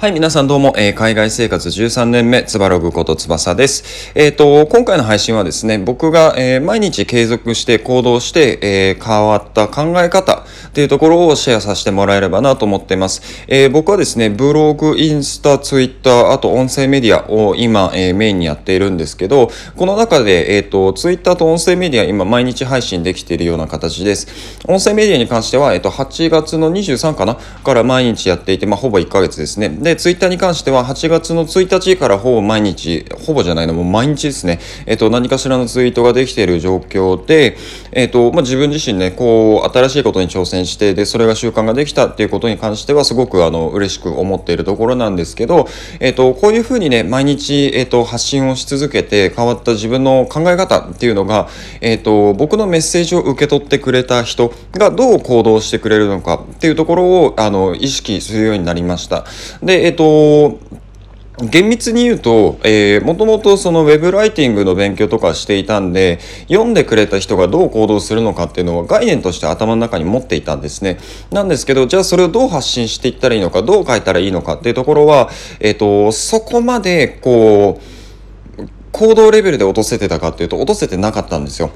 [0.00, 4.12] はい、皆さんどうも、えー、海外生活13年目、つばログこと翼です。
[4.14, 13.44] えっ、ー、と、今回の配信はですね、僕が、えー、毎日継続して行動して、え、変わった考え方っていうところをシェアさせてもらえればなと思っています。
[13.48, 24.28] え、僕はですね、ブログ、インスタ、ツイッター、あと音声メディアを今、え、メインにやっているんですけど、この中で、えっ、と、ツイッターと音声メディア今毎日配信できているような形です。
[24.68, 29.87] 音声メディアに関しては、えっ、と、8月の23かなから毎日やっていて、まあ、ほぼ1ヶ月ですね。
[29.88, 37.56] で、ツイッターに関しては8月の1日からほぼ毎日、ほぼじゃないの、もう毎日ですね、えっ、と、何かしらのツイートができている状況で、
[37.92, 45.66] えっ、と、まあ、自分自身ね、こう、新しいことに挑戦して、で、それが習慣ができたっていうことに関しては、すごく、あの、嬉しく思っているところなんですけど、
[46.00, 51.48] えっ、と、こういうふうにね、毎日、えっ、と、発信をし続けて、変わった自分の考え方っていうのが、
[51.80, 59.24] えっ、と、僕のメッセージを受け取ってくれた人がどう行動してくれるのかっていうところを、あの、意識するようになりました。
[59.62, 60.58] で、えっ、と、
[61.40, 70.98] 厳密に言うと、えー、もともとそのウェブライティングの勉強とかしていたんで、読んでくれた人がどう行動するのかっていうのは概念として頭の中に持っていたんですね。
[71.30, 75.30] なんですけど、じゃあそれをどう発信していったらいいのか、どう書いたらいいのかっていうところは、
[75.60, 81.70] えっ、ー、と、そこまで、こう、行動レベルで落とせてたかっていうと、落とせてなかったんですよ。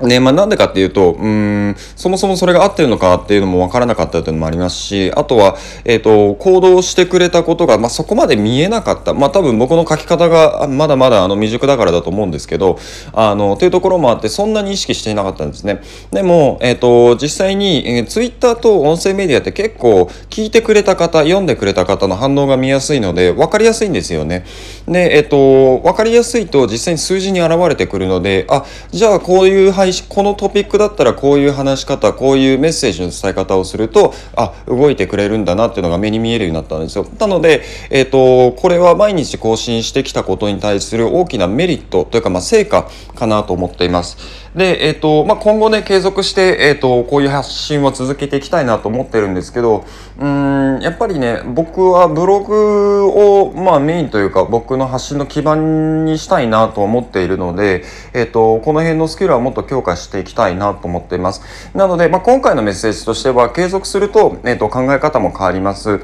[0.00, 9.12] ね、まあなんでかっていうと、うん、そもそもそれが合ってるのかっていうのもわからなかったっていうのもありますし、あとは、えっ、ー、と、行動してくれたことが、まあそこまで見えなかった。
[9.12, 12.78] まあ多分僕の書き方がまだまだあの未熟だからだと思うんですけど、
[13.12, 15.80] あの、っていうところもあって、そんなに意識していなかったんですね。
[16.12, 24.44] でも、えっ、ー、と、実際に、えー、ツイッターと音声メディアって結構聞いてくれた方、読んでくれた方の反応が見やすいので、わかりやすいんですよね。
[24.86, 37.06] で、えっ、と、わかりやすいと実際に数字に現れてくるので、あ、じゃあこういう配配信このトピックだったらこういう話し方こういうメッセージの伝え方をするとあ動いてくれるんだなっていうのが目に見えるようになったんですよ。
[37.18, 44.18] なので、えーと、これは毎日更新してきたことに対する大きなメリットというか、まあ、成果かなと思っています。
[44.54, 49.84] で、えーとまあ、今後ね継続して、えーと、こういう発信を続けていきたいなと思ってるんですけど
[50.18, 61.42] うんやっぱりね僕はブログを、まあ、メインというか僕の発信の基盤にしたいなと思っているので、えーと、この辺のスキルはもっと強化していきたいなと思っています
[61.74, 66.00] なので、まあ、今回のメッセージとしては継続すると,、えー、と考え方も変わります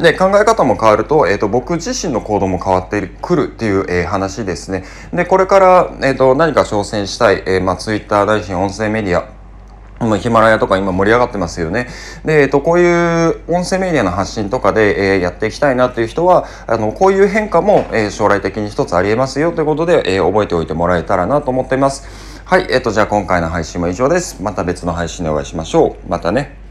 [0.00, 4.84] で、考え方も変わると、えっ、ー、と、僕自身の行動も変わってくるっていう、えー、話ですね。
[5.12, 9.26] で、これから、えっ、ー、と、何か挑戦したい、えー、まあ、ツイッター、大臣、音声メディア、
[10.18, 11.88] ヒマラヤとか今盛り上がってますよね。
[12.24, 22.06] で、えっと、こういう音声メディアの発信とかで、えー、やっていきたいなという人は、あの、こういう変化も、えー、将来的に一つあり得ますよということで、えー、覚えておいてもらえたらなと思っています。
[22.44, 24.42] はい、えっと、じゃあ今回の配信も以上です。
[24.42, 26.08] また別の配信でお会いしましょう。
[26.08, 26.65] またね。